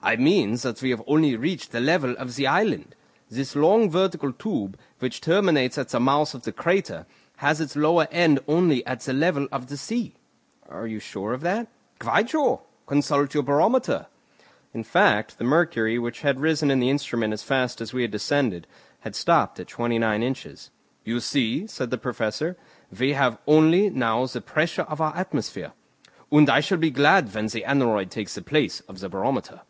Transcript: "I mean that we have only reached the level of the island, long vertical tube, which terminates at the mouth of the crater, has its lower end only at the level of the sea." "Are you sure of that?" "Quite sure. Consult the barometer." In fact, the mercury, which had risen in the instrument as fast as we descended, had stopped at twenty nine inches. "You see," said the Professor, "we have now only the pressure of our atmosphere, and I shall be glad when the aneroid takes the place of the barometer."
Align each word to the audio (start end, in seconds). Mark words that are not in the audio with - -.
"I 0.00 0.14
mean 0.14 0.54
that 0.54 0.80
we 0.80 0.90
have 0.90 1.02
only 1.08 1.34
reached 1.34 1.72
the 1.72 1.80
level 1.80 2.14
of 2.18 2.36
the 2.36 2.46
island, 2.46 2.94
long 3.56 3.90
vertical 3.90 4.32
tube, 4.32 4.78
which 5.00 5.20
terminates 5.20 5.76
at 5.76 5.88
the 5.88 5.98
mouth 5.98 6.34
of 6.34 6.44
the 6.44 6.52
crater, 6.52 7.04
has 7.38 7.60
its 7.60 7.74
lower 7.74 8.06
end 8.12 8.38
only 8.46 8.86
at 8.86 9.00
the 9.00 9.12
level 9.12 9.48
of 9.50 9.66
the 9.66 9.76
sea." 9.76 10.14
"Are 10.68 10.86
you 10.86 11.00
sure 11.00 11.32
of 11.34 11.40
that?" 11.40 11.66
"Quite 11.98 12.30
sure. 12.30 12.62
Consult 12.86 13.32
the 13.32 13.42
barometer." 13.42 14.06
In 14.72 14.84
fact, 14.84 15.36
the 15.36 15.44
mercury, 15.44 15.98
which 15.98 16.20
had 16.20 16.40
risen 16.40 16.70
in 16.70 16.78
the 16.78 16.90
instrument 16.90 17.32
as 17.34 17.42
fast 17.42 17.80
as 17.80 17.92
we 17.92 18.06
descended, 18.06 18.68
had 19.00 19.16
stopped 19.16 19.58
at 19.58 19.66
twenty 19.66 19.98
nine 19.98 20.22
inches. 20.22 20.70
"You 21.04 21.18
see," 21.18 21.66
said 21.66 21.90
the 21.90 21.98
Professor, 21.98 22.56
"we 22.96 23.14
have 23.14 23.32
now 23.32 23.38
only 23.48 23.88
the 23.88 24.42
pressure 24.46 24.82
of 24.82 25.00
our 25.00 25.14
atmosphere, 25.16 25.72
and 26.30 26.48
I 26.48 26.60
shall 26.60 26.78
be 26.78 26.90
glad 26.92 27.34
when 27.34 27.48
the 27.48 27.64
aneroid 27.64 28.10
takes 28.12 28.36
the 28.36 28.42
place 28.42 28.78
of 28.88 29.00
the 29.00 29.08
barometer." 29.08 29.62